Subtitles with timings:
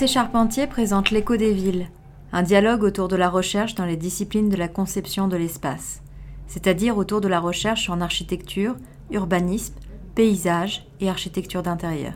[0.00, 1.88] Arte Charpentier présente L'écho des villes,
[2.30, 6.02] un dialogue autour de la recherche dans les disciplines de la conception de l'espace,
[6.46, 8.76] c'est-à-dire autour de la recherche en architecture,
[9.10, 9.74] urbanisme,
[10.14, 12.12] paysage et architecture d'intérieur.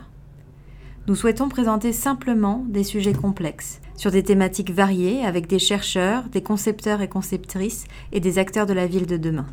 [1.07, 6.41] Nous souhaitons présenter simplement des sujets complexes, sur des thématiques variées avec des chercheurs, des
[6.41, 9.47] concepteurs et conceptrices et des acteurs de la ville de demain.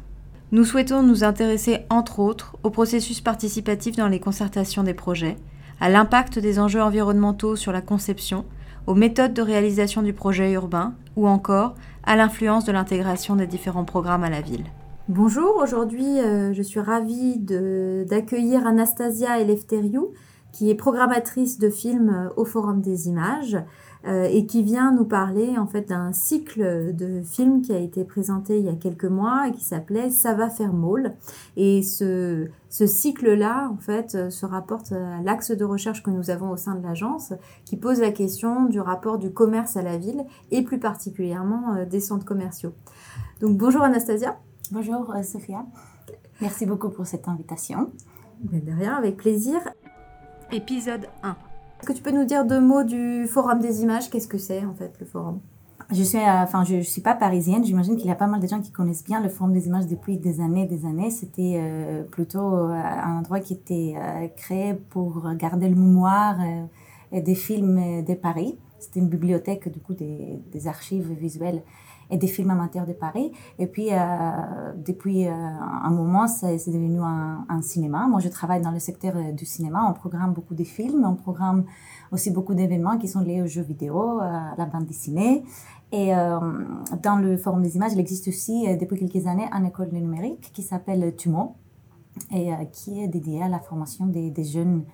[0.53, 5.37] Nous souhaitons nous intéresser entre autres au processus participatif dans les concertations des projets,
[5.81, 8.45] à l'impact des enjeux environnementaux sur la conception,
[8.87, 13.85] aux méthodes de réalisation du projet urbain ou encore à l'influence de l'intégration des différents
[13.85, 14.65] programmes à la ville.
[15.09, 20.13] Bonjour, aujourd'hui euh, je suis ravie d'accueillir Anastasia Eleftheriou
[20.53, 23.59] qui est programmatrice de films euh, au Forum des images
[24.07, 28.03] euh, et qui vient nous parler en fait d'un cycle de films qui a été
[28.05, 31.13] présenté il y a quelques mois et qui s'appelait Ça va faire môle.
[31.59, 36.31] Et ce, ce cycle-là, en fait, euh, se rapporte à l'axe de recherche que nous
[36.31, 37.35] avons au sein de l'agence,
[37.67, 41.85] qui pose la question du rapport du commerce à la ville et plus particulièrement euh,
[41.85, 42.73] des centres commerciaux.
[43.43, 44.39] Donc bonjour Anastasia.
[44.71, 45.67] Bonjour Sophia.
[46.41, 47.91] Merci beaucoup pour cette invitation.
[48.45, 49.61] Ben, de rien, avec plaisir.
[50.53, 51.31] Épisode 1.
[51.31, 54.11] Est-ce que tu peux nous dire deux mots du Forum des images?
[54.11, 55.39] Qu'est-ce que c'est en fait le forum?
[55.93, 57.65] Je suis, euh, enfin, je, suis pas parisienne.
[57.65, 59.87] J'imagine qu'il y a pas mal de gens qui connaissent bien le Forum des images
[59.87, 61.11] depuis des années, des années.
[61.11, 63.95] C'était euh, plutôt euh, un endroit qui était
[64.37, 66.37] créé pour garder le mémoire
[67.13, 68.59] des films de Paris.
[68.81, 71.63] C'était une bibliothèque du coup des, des archives visuelles
[72.11, 73.33] et des films amateurs de Paris.
[73.59, 73.99] Et puis, euh,
[74.77, 78.07] depuis euh, un moment, c'est devenu un, cinéma.
[78.09, 79.87] Moi, je travaille dans le secteur euh, du cinéma.
[79.89, 81.65] On programme beaucoup de films, on programme
[82.11, 85.45] aussi beaucoup d'événements qui sont liés aux jeux vidéo, à la bande dessinée.
[85.93, 86.13] Et
[87.03, 90.63] dans le Forum des images, il existe aussi depuis quelques années une école numérique qui
[90.63, 91.55] s'appelle TUMO
[92.33, 94.85] et qui est dédiée à la formation des, jeunes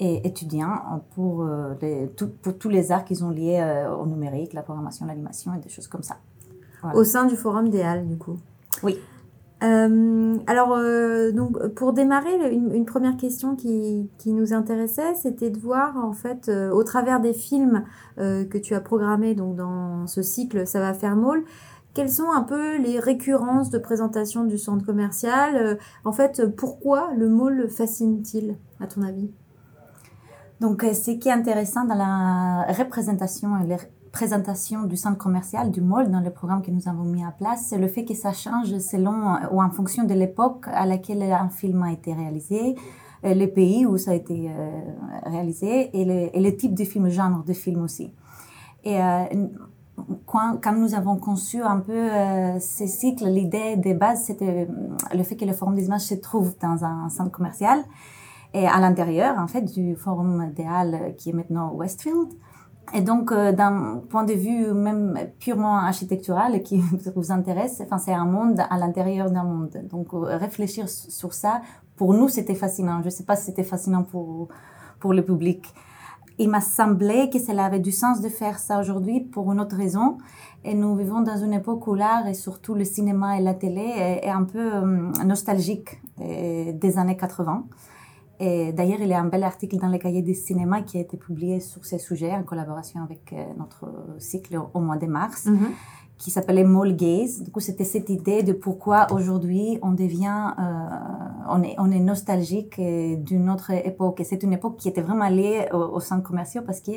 [0.00, 1.48] et étudiants pour,
[2.42, 5.88] pour tous les arts qui sont liés au numérique, la programmation, l'animation et des choses
[5.88, 6.16] comme ça
[6.94, 8.36] au sein du Forum des Halles, du coup.
[8.82, 8.98] Oui.
[9.64, 15.58] Euh, alors, euh, donc, pour démarrer, une, première question qui, qui nous intéressait, c'était de
[15.58, 17.84] voir, en fait, euh, au travers des films
[18.16, 21.44] que tu as programmés donc, dans ce cycle Ça va faire môle,
[21.94, 27.28] quelles sont un peu les récurrences de présentation du centre commercial En fait, pourquoi le
[27.28, 29.30] môle fascine-t-il, à ton avis?
[30.60, 33.76] Donc, ce qui est intéressant dans la représentation et les
[34.14, 37.66] présentation du centre commercial, du mall dans le programme que nous avons mis en place,
[37.68, 41.48] c'est le fait que ça change selon ou en fonction de l'époque à laquelle un
[41.48, 42.76] film a été réalisé,
[43.24, 44.70] euh, le pays où ça a été euh,
[45.26, 48.12] réalisé et le, le, type de film, genre de film aussi.
[48.84, 49.24] Et euh,
[50.26, 54.68] quand, quand, nous avons conçu un peu euh, ces cycles, l'idée de base, c'était
[55.12, 57.82] le fait que le Forum des images se trouve dans un centre commercial
[58.52, 62.28] et à l'intérieur, en fait, du Forum des Halles qui est maintenant Westfield.
[62.92, 66.82] Et donc, euh, d'un point de vue même purement architectural qui
[67.16, 69.82] vous intéresse, enfin, c'est un monde à l'intérieur d'un monde.
[69.90, 71.62] Donc, euh, réfléchir sur ça,
[71.96, 73.00] pour nous, c'était fascinant.
[73.00, 74.48] Je ne sais pas si c'était fascinant pour,
[75.00, 75.72] pour le public.
[76.38, 79.76] Il m'a semblé que cela avait du sens de faire ça aujourd'hui pour une autre
[79.76, 80.18] raison.
[80.64, 84.18] Et nous vivons dans une époque où l'art et surtout le cinéma et la télé
[84.22, 87.64] est, un peu euh, nostalgique des années 80.
[88.40, 91.00] Et d'ailleurs, il y a un bel article dans les cahiers du cinéma qui a
[91.00, 93.86] été publié sur ces sujets en collaboration avec euh, notre
[94.18, 95.68] cycle au mois de mars, mhm.
[96.18, 97.42] qui s'appelait Mall Gaze.
[97.44, 100.62] Du coup, c'était cette idée de pourquoi aujourd'hui on devient, euh,
[101.48, 104.20] on, est, on est nostalgique euh, d'une autre époque.
[104.20, 106.92] Et c'est une époque qui était vraiment liée aux, centres commerciaux parce que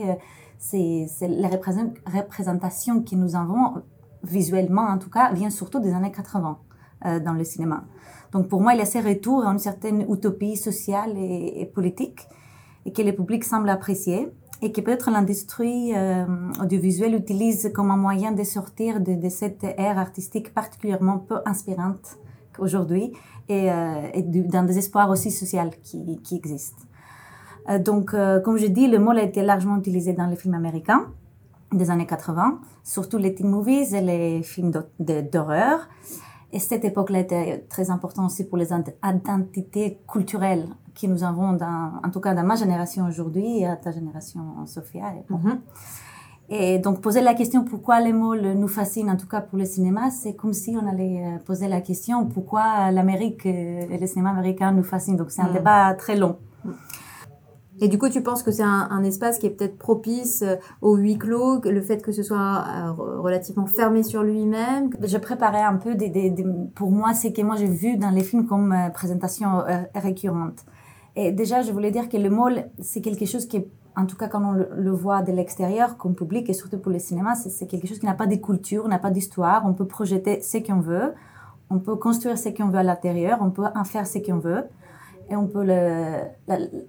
[0.57, 3.83] c'est la représentation que nous avons,
[4.23, 6.57] visuellement en tout cas, vient surtout des années 80
[7.03, 7.83] dans le cinéma.
[8.31, 12.27] Donc pour moi, il y a ces retours à une certaine utopie sociale et, politique
[12.85, 14.29] et que le public semble apprécier
[14.61, 16.25] et que peut-être l'industrie euh,
[16.61, 22.17] audiovisuelle utilise comme un moyen de sortir de, cette ère artistique particulièrement peu inspirante
[22.55, 23.13] qu'aujourd'hui
[23.49, 26.87] et, euh, d'un désespoir aussi social qui, existe.
[27.69, 30.55] Euh, donc, euh, comme je dis, le mot a été largement utilisé dans les films
[30.55, 31.07] américains
[31.73, 35.89] des années 80, surtout les teen movies et les films d'horreur.
[36.53, 40.67] Et cette époque-là était très importante aussi pour les identités culturelles
[40.99, 44.65] que nous avons, dans, en tout cas dans ma génération aujourd'hui et à ta génération,
[44.65, 45.13] Sophia.
[45.13, 45.57] Et, mm-hmm.
[46.49, 49.65] et, donc, poser la question pourquoi les mots nous fascinent, en tout cas pour le
[49.65, 54.29] cinéma, c'est comme si on allait euh, poser la question pourquoi l'Amérique et le cinéma
[54.29, 55.17] américain nous fascinent.
[55.17, 55.53] Donc, c'est un mm.
[55.53, 56.37] débat très long.
[57.79, 60.95] Et du coup, tu penses que c'est un, espace qui est peut-être propice euh, au
[60.95, 62.91] huis clos, le fait que ce soit euh,
[63.21, 66.45] relativement fermé sur lui-même Je préparais un peu des, des,
[66.75, 69.63] pour moi, c'est que moi j'ai vu dans les films comme euh, présentation
[69.93, 70.65] récurrente.
[71.15, 74.15] Et déjà, je voulais dire que le mall, c'est quelque chose qui est en tout
[74.15, 77.65] cas quand on le, voit de l'extérieur comme public et surtout pour le cinéma, c'est
[77.65, 79.63] quelque chose qui n'a pas de culture, n'a pas d'histoire.
[79.65, 81.15] On peut projeter ce qu'on veut,
[81.71, 84.65] on peut construire ce qu'on veut à l'intérieur, on peut en faire ce qu'on veut
[85.29, 85.63] et on peut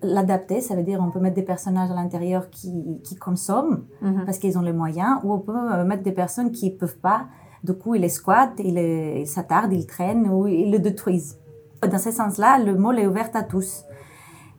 [0.03, 0.61] l'adapter.
[0.61, 4.25] Ça veut dire on peut mettre des personnages à l'intérieur qui, qui consomment mhm.
[4.25, 6.99] parce qu'ils ont les moyens ou on peut euh, mettre des personnes qui ne peuvent
[6.99, 7.27] pas.
[7.65, 11.39] Du coup, ils les squattent, ils s'attardent, ils traînent ou ils le détruisent.
[11.83, 13.85] Dans ce sens-là, le mot est ouvert à tous.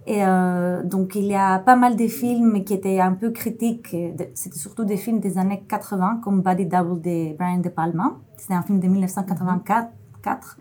[0.06, 3.96] Et euh, donc, il y a pas mal de films qui étaient un peu critiques.
[4.34, 8.18] C'était surtout des films des années 80, comme Body Double de Brian De Palma.
[8.38, 10.58] C'était un film de 1984,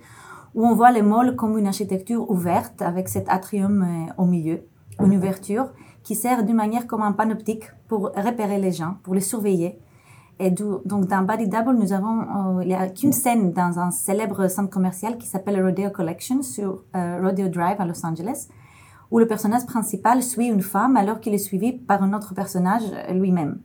[0.54, 4.60] où on voit les malls comme une architecture ouverte, avec cet atrium euh, au milieu,
[5.00, 5.68] une ouverture
[6.02, 9.78] qui sert d'une manière comme un panoptique pour repérer les gens, pour les surveiller.
[10.40, 13.90] Et donc, dans Body Double, nous avons, euh, il n'y a qu'une scène dans un
[13.90, 18.48] célèbre centre commercial qui s'appelle Rodeo Collection sur Rodeo Drive à Los Angeles
[19.10, 22.84] où le personnage principal suit une femme alors qu'il est suivi par un autre personnage
[23.10, 23.58] lui-même.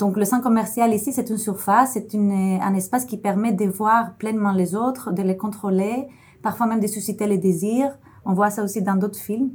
[0.00, 4.14] Donc le centre commercial ici, c'est une surface, c'est un espace qui permet de voir
[4.14, 6.08] pleinement les autres, de les contrôler,
[6.42, 7.92] parfois même de susciter les désirs.
[8.24, 9.50] On voit ça aussi dans d'autres films.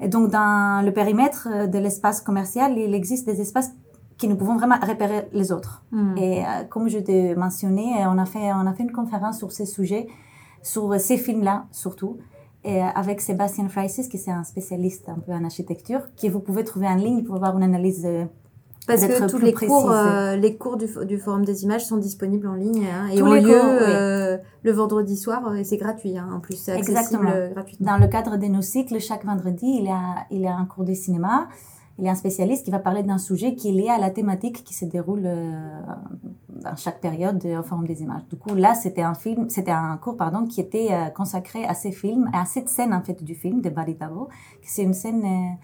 [0.00, 3.72] Et donc dans le périmètre de l'espace commercial, il existe des espaces
[4.16, 5.84] qui nous pouvons vraiment repérer les autres.
[5.92, 6.16] Hmm.
[6.16, 9.52] Et euh, comme je t'ai mentionné, on a, fait, on a fait une conférence sur
[9.52, 10.08] ces sujets,
[10.62, 12.16] sur ces films-là surtout
[12.64, 16.64] et avec Sébastien Freisis, qui est un spécialiste un peu en architecture, que vous pouvez
[16.64, 18.24] trouver en ligne pour avoir une analyse euh,
[18.88, 22.48] parce que tous les cours, euh, les cours du, du, Forum des images sont disponibles
[22.48, 26.40] en ligne hein, et ont lieu euh, le vendredi soir et c'est gratuit hein, en
[26.40, 27.92] plus, c'est accessible gratuitement.
[27.92, 30.64] Dans le cadre de nos cycles, chaque vendredi, il y a, il y a un
[30.64, 31.48] cours de cinéma
[31.98, 34.10] il y a un spécialiste qui va parler d'un sujet qui est lié à la
[34.10, 35.80] thématique qui se déroule euh,
[36.48, 38.22] dans chaque période au Forum des images.
[38.30, 41.74] Du coup, là, c'était un film, c'était un cours, pardon, qui était euh, consacré à
[41.74, 44.28] ces films, à cette scène, en fait, du film de Barry Tavo.
[44.62, 45.54] C'est une scène euh,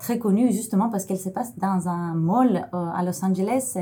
[0.00, 3.76] très connue, justement, parce qu'elle se passe dans un mall à Los Angeles,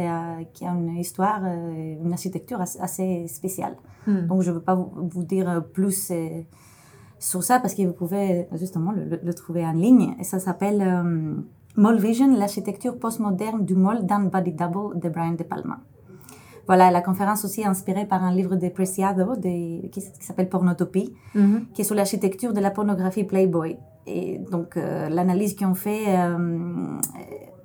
[0.52, 3.76] qui a une histoire, une architecture assez, spéciale.
[4.06, 4.26] Hmm.
[4.26, 6.12] Donc, je ne veux pas vous, dire plus
[7.18, 10.16] sur ça, parce que vous pouvez, justement, le, le trouver en ligne.
[10.18, 10.82] Et ça s'appelle
[11.76, 15.78] Mall Vision, l'architecture postmoderne du mall dans Body Double de Brian De Palma.
[16.66, 21.14] Voilà, la conférence aussi est inspirée par un livre de Preciado de, qui, s'appelle Pornotopie,
[21.34, 21.72] mm-hmm.
[21.72, 23.78] qui est sur l'architecture de la pornographie Playboy.
[24.08, 26.98] Et donc, euh, l'analyse qu'ils ont fait euh,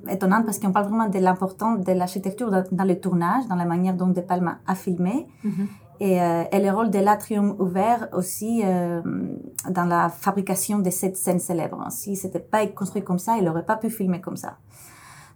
[0.07, 3.65] est étonnante parce qu'on parle vraiment de l'importance de l'architecture dans, le tournage, dans la
[3.65, 5.25] manière dont De Palma a filmé.
[5.45, 5.67] Mm-hmm.
[6.01, 9.01] Euh, et, le rôle de l'atrium ouvert aussi euh,
[9.69, 11.85] dans la fabrication de cette scène célèbre.
[11.91, 14.57] Si c'était pas construit comme ça, il n'aurait pas pu filmer comme ça.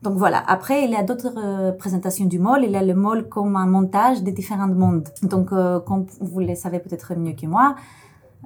[0.01, 0.44] Donc voilà.
[0.48, 2.63] Après, il y a d'autres euh, présentations du mall.
[2.63, 5.07] Il y a le mall comme un montage des différents mondes.
[5.21, 7.75] Donc, comme vous le savez peut-être mieux que moi,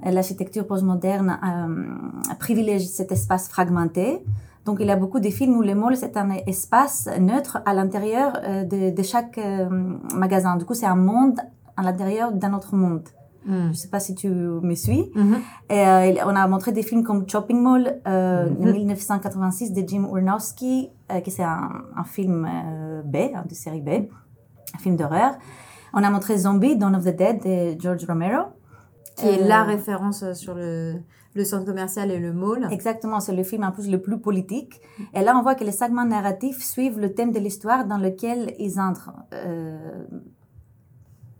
[0.04, 1.38] l'architecture postmoderne
[2.38, 4.24] privilégie cet espace fragmenté.
[4.64, 7.74] Donc, il y a beaucoup de films où le mall, c'est un espace neutre à
[7.74, 9.40] l'intérieur de, de, chaque
[10.14, 10.56] magasin.
[10.56, 11.40] Du coup, c'est un monde
[11.76, 13.08] à l'intérieur d'un autre monde.
[13.46, 13.64] Hmm.
[13.64, 15.10] Je ne sais pas si tu me suis.
[15.68, 20.06] Et, euh, on a montré des films comme Shopping Mall euh, de 1986 de Jim
[20.12, 23.88] Urnowski, euh, qui c'est un, un, film euh, B, hein, de série B,
[24.74, 25.34] un film d'horreur.
[25.92, 28.44] On a montré Zombie, Dawn of the Dead de George Romero.
[29.22, 30.94] Qui est la référence sur le,
[31.34, 32.68] le centre commercial et le mall.
[32.70, 34.80] Exactement, c'est le film en plus le plus politique.
[35.14, 38.54] Et là, on voit que les segments narratifs suivent le thème de l'histoire dans lequel
[38.58, 39.12] ils entrent.
[39.32, 39.76] Euh,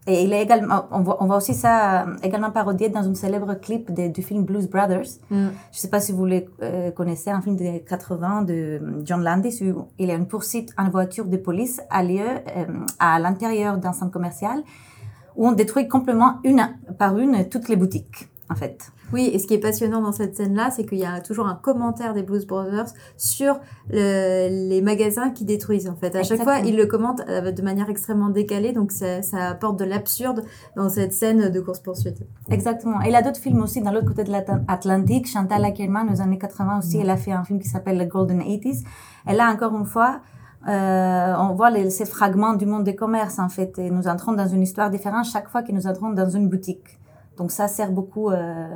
[0.06, 3.14] et il est également, on voit, on voit aussi ça euh, également parodié dans un
[3.14, 5.06] célèbre clip de, du film Blues Brothers.
[5.30, 5.36] Mm.
[5.36, 9.22] Je ne sais pas si vous le euh, connaissez, un film des 80 de John
[9.22, 12.64] Landis où il y a une poursuite en voiture de police à lieu euh,
[12.98, 14.64] à l'intérieur d'un centre commercial
[15.36, 18.92] où on détruit complètement une par une toutes les boutiques, en fait.
[19.12, 21.54] Oui, et ce qui est passionnant dans cette scène-là, c'est qu'il y a toujours un
[21.54, 22.86] commentaire des Blues Brothers
[23.18, 23.60] sur
[23.90, 26.16] les magasins qui détruisent, en fait.
[26.16, 29.84] À chaque fois, ils le commentent euh, de manière extrêmement décalée, donc ça, apporte de
[29.84, 30.44] l'absurde
[30.76, 32.22] dans cette scène de course-poursuite.
[32.50, 33.02] Exactement.
[33.02, 35.28] Et il y a d'autres films aussi dans l'autre côté de l'Atlantique.
[35.28, 38.40] Chantal Ackerman, aux années 80 aussi, elle a fait un film qui s'appelle The Golden
[38.40, 38.82] 80s.
[39.28, 40.20] Et là, encore une fois,
[40.68, 44.46] euh, on voit ces fragments du monde des commerces, en fait, et nous entrons dans
[44.46, 46.98] une histoire différente chaque fois que nous entrons dans une boutique.
[47.36, 48.30] Donc ça sert beaucoup.
[48.30, 48.68] Euh,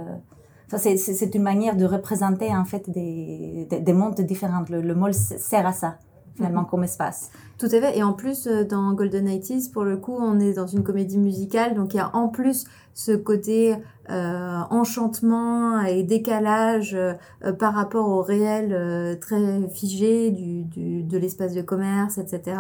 [0.69, 4.65] ça c'est une manière de représenter en fait des, des, mondes différents.
[4.69, 5.99] Le, le mall sert à ça
[6.37, 7.31] finalement comme espace.
[7.59, 7.99] Tout à fait.
[7.99, 11.19] Et en plus, euh, dans Golden 80 pour le coup, on est dans une comédie
[11.19, 11.75] musicale.
[11.75, 12.67] Donc, il y a en plus
[12.97, 13.77] ce côté
[14.09, 17.13] euh, enchantement et décalage euh,
[17.59, 22.57] par rapport au réel euh, très figé du, du de l'espace de commerce, etc.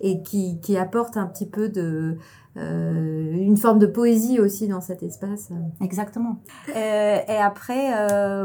[0.00, 2.16] Et qui, qui apporte un petit peu de...
[2.56, 5.50] une forme de poésie aussi dans cet espace.
[5.82, 6.38] Exactement.
[6.68, 7.90] et après,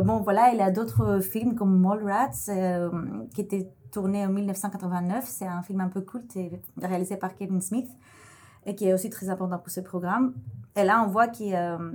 [0.04, 2.50] bon voilà, il y a d'autres films comme Mallrats
[3.34, 5.26] qui étaient tourné en 1989.
[5.28, 6.38] C'est un film un peu culte
[6.82, 7.90] réalisé par Kevin Smith
[8.66, 10.34] et qui est aussi très important pour ce programme.
[10.76, 11.92] Et là, on voit que euh,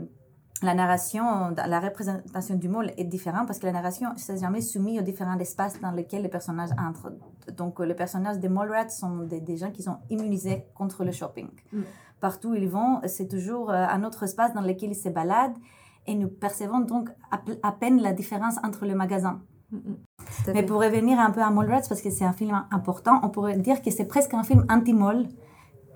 [0.63, 5.01] la narration, la représentation du mall est différente parce que la narration n'est jamais soumise
[5.01, 7.13] aux différents espaces dans lesquels les personnages entrent.
[7.57, 11.49] Donc, les personnages des Mallrats sont des, gens qui sont immunisés contre le shopping.
[11.73, 11.83] Mm.
[12.21, 15.59] Partout où ils vont, c'est toujours euh, un autre espace dans lequel ils se baladent
[16.07, 19.41] et nous percevons donc à, peine la différence entre les magasins.
[19.75, 20.53] Mm, mm.
[20.55, 23.59] Mais pour revenir un peu à Mallrats, parce que c'est un film important, on pourrait
[23.59, 25.27] dire que c'est presque un film anti-mall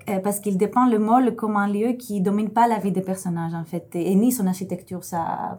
[0.09, 3.01] euh, parce qu'il dépeint le mall comme un lieu qui domine pas la vie des
[3.01, 5.57] personnages en fait et, ni son architecture ça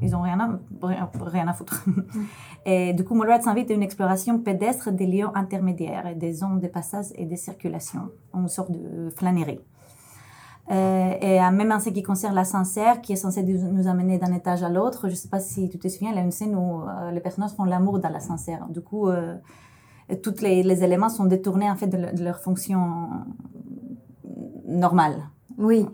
[0.00, 1.84] ils ont rien à, rien, à foutre.
[1.88, 2.24] Mm.
[2.64, 6.68] et du coup, Mallrats invite à une exploration pédestre des lieux intermédiaires des zones de
[6.68, 9.60] passage et de circulation, une sorte de flânerie.
[10.70, 14.62] Euh, et même en ce qui concerne l'ascenseur, qui est censé nous amener d'un étage
[14.62, 16.54] à l'autre, je ne sais pas si tu te souviens, il y a une scène
[16.54, 18.66] où euh, les personnages font l'amour dans l'ascenseur.
[18.68, 19.08] Du coup,
[20.22, 23.08] tous les, éléments sont détournés en fait de leur fonction
[24.66, 25.14] normal.
[25.56, 25.86] Oui.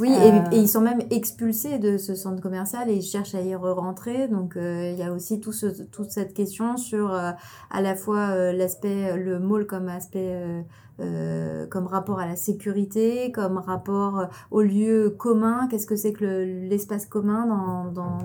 [0.00, 0.42] Oui, et, euh.
[0.52, 4.28] ils sont même expulsés de ce centre commercial et ils cherchent à y rentrer.
[4.28, 7.32] Donc, euh, il y a aussi tout ce, toute cette question sur euh,
[7.70, 10.64] à la fois l'aspect, le mall comme aspect,
[10.98, 15.68] comme rapport à la sécurité, comme rapport au lieu commun.
[15.68, 18.18] Qu'est-ce que c'est que l'espace commun dans, dans,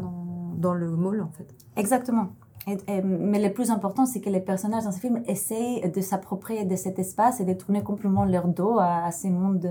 [0.57, 1.47] dans, le mall, en fait?
[1.77, 2.29] Exactement.
[2.67, 6.75] mais le plus important, c'est que les personnages dans ce film essayent de s'approprier de
[6.75, 9.69] cet espace et de tourner complètement leur dos à, ces mondes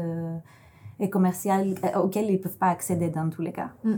[1.01, 3.71] et commercial euh, auquel ils ne peuvent pas accéder dans tous les cas.
[3.85, 3.95] Mm.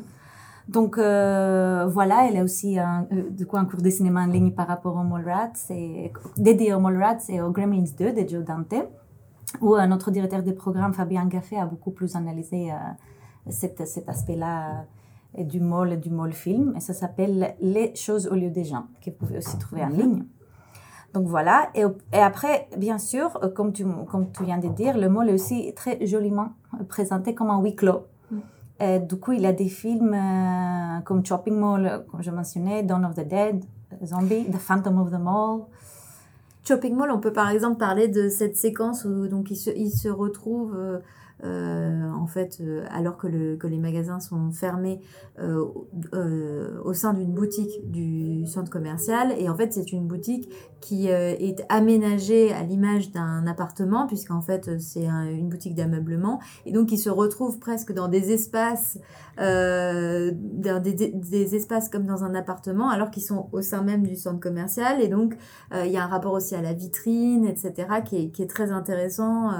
[0.69, 4.53] Donc euh, voilà, elle a aussi un, euh, coup, un cours de cinéma en ligne
[4.53, 5.53] par rapport au Mallrats,
[6.37, 8.87] dédié au Mallrats et au Gremlins 2 de Joe Dante,
[9.61, 12.71] où notre directeur de programme, Fabien Gaffé, a beaucoup plus analysé
[13.51, 14.85] cet, cet aspect-là
[15.37, 16.75] du mall et du mall film.
[16.77, 19.91] Et ça s'appelle Les choses au lieu des gens, que vous pouvez aussi trouver en
[19.91, 19.97] mm-hmm.
[19.97, 20.25] ligne.
[21.15, 21.71] Donc voilà.
[21.75, 25.29] Et, et, après, bien sûr, euh, comme tu, comme tu viens de dire, le mall
[25.29, 26.53] est aussi très joliment
[26.89, 28.07] présenté comme un huis clos.
[28.31, 28.37] Mm.
[28.81, 32.83] Et du coup, il y a des films euh, comme Shopping Mall, comme je mentionnais,
[32.83, 33.65] Dawn of the Dead,
[34.05, 35.63] Zombie, The Phantom of the Mall.
[36.65, 39.91] Shopping Mall, on peut par exemple parler de cette séquence où donc il se, il
[39.91, 40.99] se retrouve euh,
[41.45, 45.01] euh, en fait, euh, alors que, le, que, les magasins sont fermés
[45.41, 45.67] euh,
[46.85, 49.35] au sein d'une boutique du centre commercial.
[49.39, 50.49] Et en fait, c'est une boutique
[50.83, 56.41] qui est aménagée à l'image d'un appartement, puisqu'en fait, c'est une boutique d'ameublement.
[56.67, 58.99] Et donc, ils se retrouvent presque dans des espaces,
[59.39, 64.41] dans des, espaces comme dans un appartement, alors qu'ils sont au sein même du centre
[64.41, 65.01] commercial.
[65.01, 65.37] Et donc,
[65.73, 69.51] il y a un rapport aussi à la vitrine, etc., qui est, très intéressant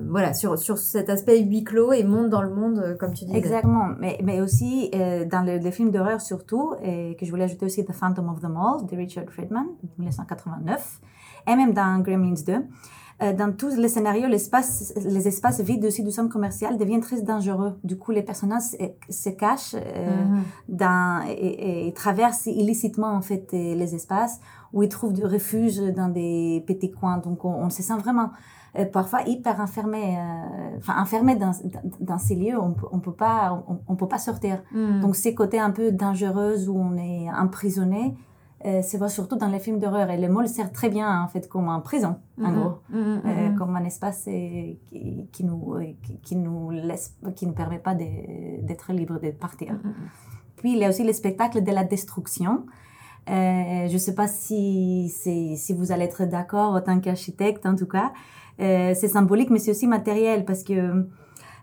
[0.00, 3.24] voilà, sur, sur cet aspect huis clos et monde dans le monde, euh, comme tu
[3.24, 3.38] disais.
[3.38, 7.66] Exactement, mais, mais aussi euh, dans les films d'horreur surtout, et que je voulais ajouter
[7.66, 9.66] aussi The Phantom of the Mall de Richard Friedman,
[10.58, 11.00] 1989,
[11.48, 12.54] et même dans Gremlins 2.
[13.22, 17.78] Euh, dans tous les scénarios, les espaces vides aussi du centre commercial deviennent très dangereux.
[17.84, 18.74] Du coup, les personnages
[19.08, 20.42] se, cachent mm-hmm.
[20.68, 24.40] dans, et, traversent illicitement en fait les espaces
[24.72, 27.18] où ils trouvent du refuge dans des petits coins.
[27.18, 28.30] Donc, on, on se sent vraiment
[28.76, 31.52] euh, parfois hyper enfermé, euh, enfin enfermé dans,
[32.00, 34.62] dans, ces lieux, on, on peut pas, on, peut pas sortir.
[34.72, 35.00] Hmm.
[35.00, 38.16] Donc ces côtés un peu dangereux où on est emprisonné,
[38.66, 40.10] euh, c'est vrai surtout dans les films d'horreur.
[40.10, 42.54] Et le mall sert très bien en fait comme une prison, en hmm.
[42.54, 45.76] gros, hmm, comme un espace qui, qui, nous,
[46.22, 49.78] qui, nous laisse, qui ne permet pas d'être libre de partir.
[50.56, 52.64] Puis il y a aussi le spectacle de la destruction.
[53.26, 57.86] je ne sais pas si, si vous allez être d'accord en tant qu'architecte, en tout
[57.86, 58.12] cas.
[58.60, 61.06] Euh, c'est symbolique, mais c'est aussi matériel parce que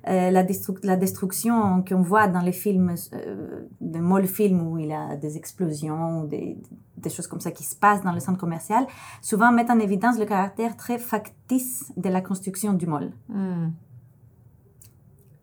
[0.07, 0.43] euh, la,
[0.83, 5.15] la, destruction qu'on voit dans les films, euh, de mall films où il y a
[5.15, 6.57] des explosions, des,
[6.97, 8.87] des, choses comme ça qui se passent dans le centre commercial,
[9.21, 13.11] souvent mettent en évidence le caractère très factice de la construction du mall.
[13.29, 13.69] Hmm.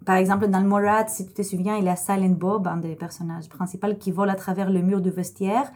[0.04, 2.78] Par exemple, dans le Morat, si tu te souviens, il y a Silent Bob, un
[2.78, 5.70] des personnages principaux, qui vole à travers le mur du vestiaire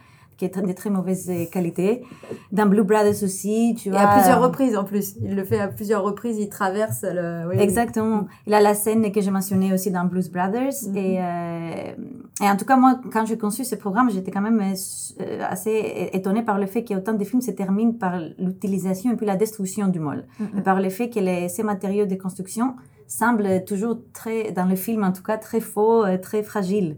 [0.51, 2.03] qui est de très mauvaise qualité.
[2.51, 4.01] Dans Blue Brothers aussi, tu vois.
[4.01, 5.15] Et à plusieurs reprises en plus.
[5.23, 7.49] Il le fait à plusieurs reprises, il traverse le.
[7.49, 8.27] Oui, Exactement.
[8.47, 10.73] Il a la scène que j'ai mentionnée aussi dans Blues Brothers.
[10.89, 10.97] Mhm.
[10.97, 14.61] et, euh, et en tout cas, moi, quand j'ai conçu ce programme, j'étais quand même
[14.61, 19.27] euh, assez étonnée par le fait qu'autant de films se terminent par l'utilisation et puis
[19.27, 20.27] la destruction du mall.
[20.41, 20.59] Mhm.
[20.59, 22.75] Et par le fait que les, ces matériaux de construction
[23.07, 26.97] semblent toujours très, dans le film en tout cas, très faux, euh, très fragiles.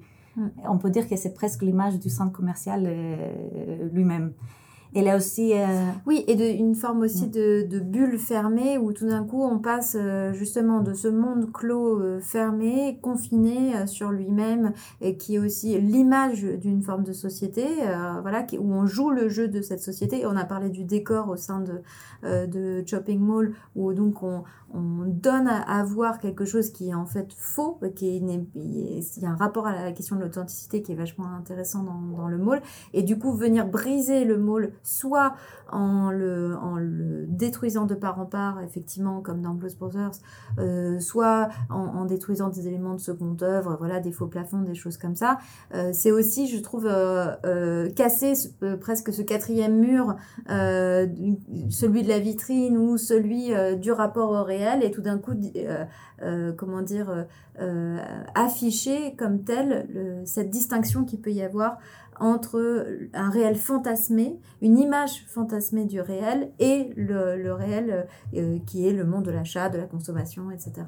[0.69, 4.33] On peut dire que c'est presque l'image du centre commercial euh, lui-même.
[4.95, 5.53] Elle est aussi.
[5.55, 5.67] Euh,
[6.07, 9.59] oui, et de, une forme aussi de, de, bulle fermée où tout d'un coup on
[9.59, 15.39] passe euh, justement de ce monde clos euh, fermé, confiné sur lui-même, et qui est
[15.39, 17.65] aussi l'image d'une forme de société,
[18.23, 20.27] voilà, qui, où on joue le jeu de cette société.
[20.27, 25.05] On a parlé du décor au sein de, de Chopping Mall, où donc on, on
[25.07, 28.17] donne à, voir quelque chose qui est en fait faux, qui est,
[28.55, 32.01] il y a un rapport à la question de l'authenticité qui est vachement intéressant dans,
[32.17, 32.61] dans le mall,
[32.93, 35.35] et du coup venir briser le mall soit
[35.73, 40.13] en le, en le détruisant de part en part, effectivement, comme dans Blues Brothers,
[40.59, 44.99] euh, soit en, détruisant des éléments de seconde œuvre, voilà, des faux plafonds, des choses
[44.99, 45.39] comme ça.
[45.75, 48.35] Euh, c'est aussi, je trouve, euh, casser
[48.81, 50.17] presque ce quatrième mur,
[50.49, 53.51] celui de la vitrine ou celui
[53.81, 55.33] du rapport au réel, et tout d'un coup,
[56.57, 57.27] comment dire,
[58.35, 61.79] afficher comme tel cette distinction qu'il peut y avoir
[62.21, 68.93] entre un réel fantasmé, une image fantasmée du réel et le, réel euh, qui est
[68.93, 70.87] le monde de l'achat, de la consommation, etc.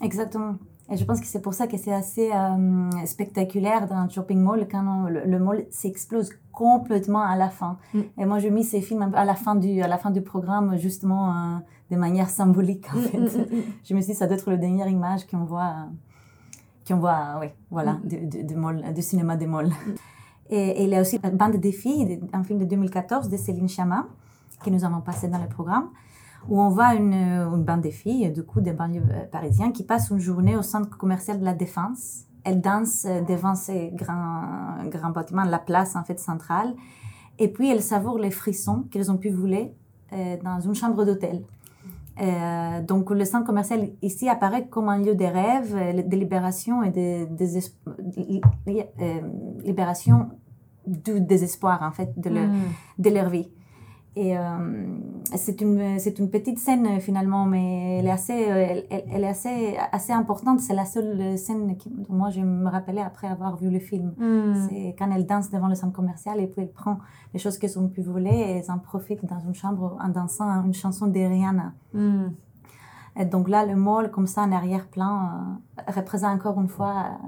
[0.00, 0.56] Exactement.
[0.90, 4.38] Et je pense que c'est pour ça que c'est assez euh, spectaculaire dans un shopping
[4.38, 7.78] mall quand le, mall s'explose complètement à la fin.
[7.94, 8.00] Mm.
[8.18, 10.76] Et moi, je mis ces films à la fin du, à la fin du programme
[10.76, 11.58] justement euh,
[11.90, 12.86] de manière symbolique.
[12.94, 13.18] En mm, fait.
[13.18, 13.46] Mm,
[13.82, 15.86] je me suis dit, ça doit être la dernière image qu'on voit,
[16.86, 19.72] qu'on voit, oui, voilà, du, du, cinéma des malls.
[20.54, 24.06] Et, il y a aussi Bande des filles, un film de 2014 de Céline Chama,
[24.64, 25.88] que nous avons passé dans le programme,
[26.48, 30.10] où on voit une, bande de filles, du coup, des banlieues euh, parisiens, qui passent
[30.10, 32.26] une journée au centre commercial de la Défense.
[32.44, 36.76] Elles dansent euh, devant ces grands, bâtiments, la place en fait centrale,
[37.40, 39.74] et puis elles savourent les frissons qu'elles ont pu voler
[40.12, 41.42] euh, dans une chambre d'hôtel.
[42.86, 47.26] donc le centre commercial ici apparaît comme un lieu de rêve, de libération et de,
[47.26, 47.44] de
[49.66, 50.28] libération
[50.86, 52.62] du désespoir en fait de, leur, mm.
[52.98, 53.48] de leur vie.
[54.16, 54.42] Et euh,
[55.34, 55.80] c'est une,
[56.18, 60.60] une petite scène finalement, mais elle est assez, elle, elle est assez, assez importante.
[60.60, 64.14] C'est la seule scène dont moi je me rappelais après avoir vu le film.
[64.16, 64.68] Mm.
[64.68, 66.98] C'est quand elle danse devant le centre commercial et puis elle prend
[67.32, 70.48] les choses qu'elles ont pu voler et elle en profite dans une chambre en dansant
[70.64, 71.72] une chanson de Rihanna.
[71.92, 72.26] Mm.
[73.16, 75.28] Et donc là, le mall, comme ça, en arrière-plan,
[75.78, 77.18] euh, représente encore une fois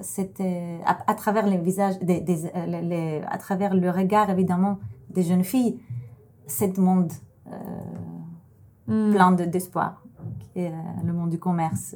[0.00, 4.78] c'était à, travers les visages, des, des, les, à travers le regard évidemment
[5.10, 5.80] des jeunes filles,
[6.46, 7.12] cet monde
[7.48, 7.56] euh,
[8.86, 9.12] hmm.
[9.12, 10.02] plein d'espoir,
[10.56, 11.94] le monde du commerce.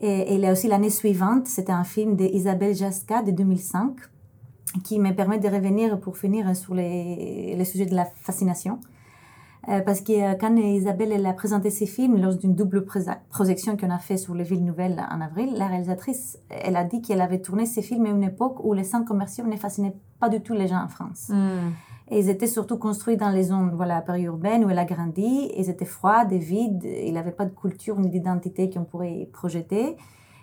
[0.00, 3.96] Et, il y a aussi l'année suivante, c'était un film d'Isabelle Jasca de 2005
[4.84, 8.80] qui me permet de revenir pour finir sur les, les sujets de la fascination.
[9.68, 12.86] Euh, parce que euh, quand Isabelle elle a présenté ses films lors d'une double
[13.28, 17.02] projection qu'on a fait sur les villes nouvelles en avril, la réalisatrice, elle a dit
[17.02, 20.30] qu'elle avait tourné ses films à une époque où les centres commerciaux ne fascinaient pas
[20.30, 21.28] du tout les gens en France.
[21.28, 21.72] Hmm.
[22.10, 25.50] Et ils étaient surtout construits dans les zones voilà, périurbaines où elle a grandi.
[25.54, 29.96] Ils étaient froids, vides, il n'avait pas de culture ni d'identité qu'on pourrait projeter.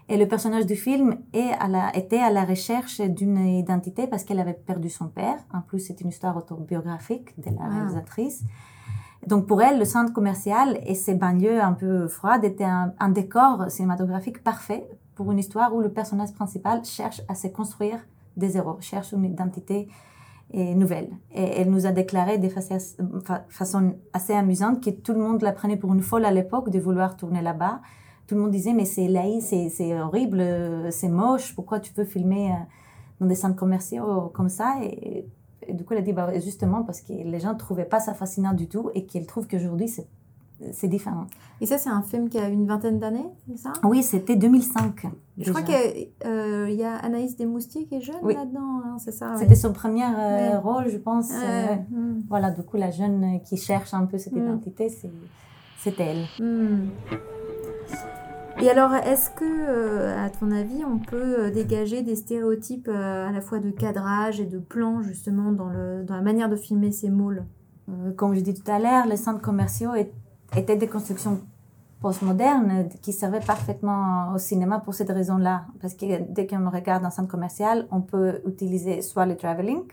[0.08, 4.24] Et le personnage du film est à la, était à la recherche d'une identité parce
[4.24, 5.38] qu'elle avait perdu son père.
[5.52, 7.70] En plus, c'est une histoire autobiographique de la ah.
[7.70, 8.44] réalisatrice.
[9.28, 13.70] Donc pour elle, le centre commercial et ses banlieues un peu froides étaient un, décor
[13.70, 18.00] cinématographique parfait pour une histoire où le personnage principal cherche à se construire
[18.38, 19.88] des zéros, cherche une identité
[20.54, 21.10] nouvelle.
[21.34, 22.50] Et elle nous a déclaré de
[23.50, 26.80] façon assez amusante que tout le monde la prenait pour une folle à l'époque de
[26.80, 27.82] vouloir tourner là-bas.
[28.28, 30.44] Tout le monde disait, mais c'est laïc, c'est horrible,
[30.92, 32.56] c'est moche, pourquoi tu peux filmer euh,
[33.20, 34.76] dans des centres commerciaux comme ça?
[35.68, 38.00] Et du coup, elle a dit bah, justement parce que les gens ne trouvaient pas
[38.00, 40.08] ça fascinant du tout et qu'elle trouve qu'aujourd'hui, c'est
[40.72, 41.28] c'est différent.
[41.62, 43.74] Et ça, c'est un film qui a une vingtaine d'années, c'est ça?
[43.84, 45.08] Oui, c'était 2005.
[45.38, 45.76] Je crois qu'il
[46.26, 50.06] euh, y a Anaïs Desmoustiers qui est jeune là-dedans, hein, c'est ça C'était son premier
[50.06, 51.30] euh, rôle, je pense.
[51.32, 52.22] Euh, hmm.
[52.30, 54.46] Voilà, du coup, la jeune qui cherche un peu cette hmm.
[54.46, 56.26] identité, c'est elle.
[56.40, 56.88] Hmm.
[58.62, 63.28] Et alors, est-ce que, euh, à ton avis, on peut euh, dégager des stéréotypes euh,
[63.28, 67.10] à la fois de cadrage et de plan, justement, dans, la manière de filmer ces
[67.10, 67.44] moules?
[68.16, 69.92] Comme je dis tout à l'heure, les centres commerciaux
[70.56, 71.42] étaient des constructions
[72.02, 75.66] postmodernes qui servaient parfaitement au cinéma pour cette raison-là.
[75.82, 79.84] Parce que dès qu'on regarde un centre commercial, on peut utiliser soit le travelling,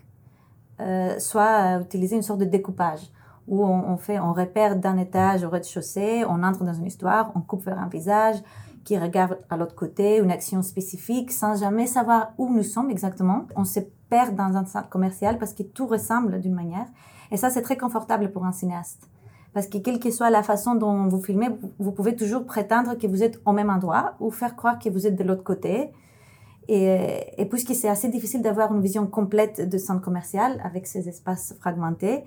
[1.19, 3.13] soit utiliser une sorte de découpage
[3.49, 7.41] où on, fait, on repère d'un étage au rez-de-chaussée, on entre dans une histoire, on
[7.41, 8.37] coupe vers un visage
[8.85, 13.47] qui regarde à l'autre côté, une action spécifique, sans jamais savoir où nous sommes exactement.
[13.57, 16.87] On se perd dans un centre commercial parce que tout ressemble d'une manière.
[17.31, 19.09] Et ça, c'est très confortable pour un cinéaste.
[19.55, 23.07] Parce que quelle que soit la façon dont vous filmez, vous pouvez toujours prétendre que
[23.07, 25.91] vous êtes au même endroit ou faire croire que vous êtes de l'autre côté.
[26.69, 31.09] Et, et puisque c'est assez difficile d'avoir une vision complète de centre commercial avec ces
[31.09, 32.25] espaces fragmentés,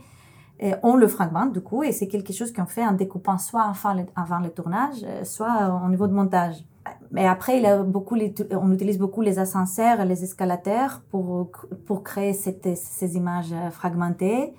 [0.59, 3.73] et on le fragmente du coup, et c'est quelque chose qu'on fait en découpant soit
[4.15, 6.63] avant le, tournage, soit au niveau de montage.
[7.11, 8.15] Mais après, il a beaucoup
[8.51, 11.51] on utilise beaucoup les ascenseurs et les escalateurs pour,
[11.85, 14.53] pour créer ces images fragmentées.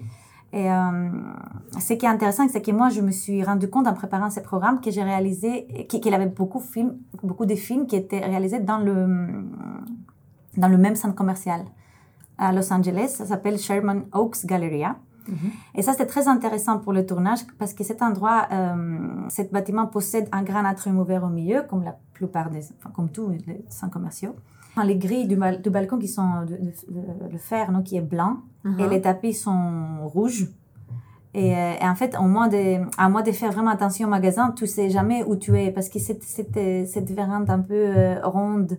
[0.53, 1.11] Et euh,
[1.79, 4.41] ce qui est intéressant, c'est que moi, je me suis rendu compte en préparant ce
[4.41, 8.79] programme que j'ai réalisé, qu'il avait beaucoup, film, beaucoup de films qui étaient réalisés dans
[8.79, 9.45] le,
[10.57, 11.63] dans le même centre commercial
[12.39, 13.09] à Los Angeles.
[13.09, 14.97] Ça s'appelle Sherman Oaks Galleria.
[15.75, 19.87] Et ça, c'est très intéressant pour le tournage parce que cet endroit, euh, cet bâtiment
[19.87, 23.65] possède un grand atrium ouvert au milieu, comme la plupart des, enfin, comme tous les
[23.69, 24.35] centres commerciaux.
[24.85, 26.59] Les grilles du, du balcon qui sont de,
[27.31, 28.91] de, fer, non, qui est blanc, et uh-huh.
[28.91, 30.49] les tapis sont rouges.
[31.33, 34.11] Et, euh, et, en fait, au moins de, à moi de faire vraiment attention au
[34.11, 37.75] magasin, tu sais jamais où tu es parce que cette, cette, cette vérande un peu
[37.75, 38.79] euh, ronde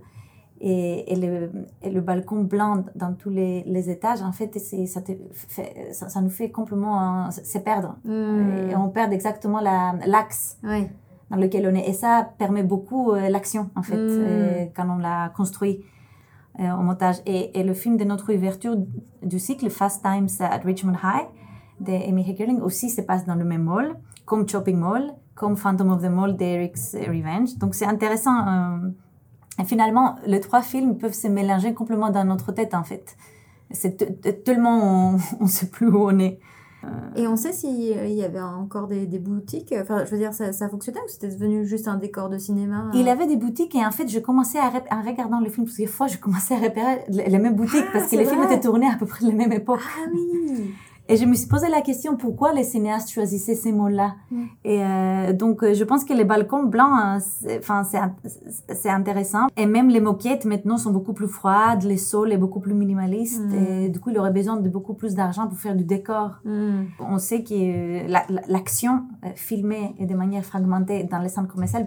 [0.60, 1.52] et, et, le,
[1.84, 6.10] et, le, balcon blanc dans tous les, les étages, en fait, ça, te fait, ça,
[6.10, 7.98] ça, nous fait complètement se perdre.
[8.06, 10.88] Et on perd exactement l'axe oui.
[11.30, 11.88] dans lequel on est.
[11.88, 14.10] Et ça permet beaucoup euh, l'action, en fait, hmm.
[14.10, 15.86] euh, quand on l'a construit
[16.60, 17.18] euh, au montage.
[17.26, 18.76] Et, et, le film de notre ouverture
[19.22, 21.28] du cycle, Fast Times at Richmond High,
[21.80, 25.92] de Amy Heckerling, aussi se passe dans le même mall, comme Shopping Mall, comme Phantom
[25.92, 27.56] of the Mall d'Eric's Revenge.
[27.60, 28.34] Donc c'est intéressant
[29.60, 33.18] et finalement, les trois films peuvent se mélanger complètement dans notre tête, en fait.
[33.72, 36.40] C'est tellement on ne sait plus où on est.
[37.16, 40.54] Et on sait s'il y avait encore des, des, boutiques Enfin, je veux dire, ça,
[40.54, 43.76] ça fonctionnait ou c'était devenu juste un décor de cinéma Il y avait des boutiques
[43.76, 46.18] et en fait, je commençais à, en regardant le film, parce que des fois, je
[46.18, 49.06] commençais à repérer les, mêmes boutiques ah, parce que les films étaient tournés à peu
[49.06, 49.82] près de la même époque.
[49.84, 50.74] Ah oui
[51.10, 54.16] et je me suis posé la question pourquoi les cinéastes choisissaient ces mots-là.
[54.30, 54.44] Mm.
[54.66, 57.18] Et euh, donc, euh, je pense que les balcons blancs, hein,
[57.58, 59.48] enfin, c'est intéressant.
[59.56, 63.42] Et même les moquettes maintenant sont beaucoup plus froides, les sols est beaucoup plus minimaliste.
[63.42, 63.54] Mm.
[63.54, 66.40] Et du coup, il aurait besoin de beaucoup plus d'argent pour faire du décor.
[66.44, 66.84] Mm.
[67.00, 68.08] On sait que
[68.52, 71.80] l'action euh, filmée et de manière fragmentée dans les centres commerciaux,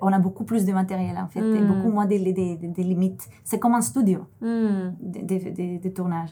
[0.00, 3.28] on a beaucoup plus de matériel en fait, et beaucoup moins de, limites.
[3.44, 6.30] C'est comme un studio de, de tournage.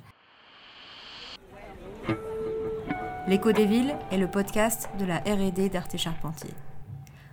[3.30, 6.50] L'écho des villes est le podcast de la R&D d'Arte Charpentier.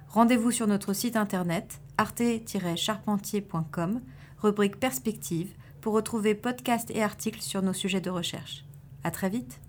[0.10, 4.02] Rendez-vous sur notre site internet arte-charpentier.com,
[4.38, 8.64] rubrique perspective, pour retrouver podcasts et articles sur nos sujets de recherche.
[9.04, 9.60] À très vite.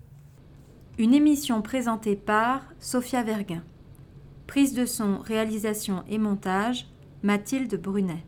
[0.99, 3.63] Une émission présentée par Sophia Verguin.
[4.45, 6.85] Prise de son, réalisation et montage,
[7.23, 8.23] Mathilde Brunet.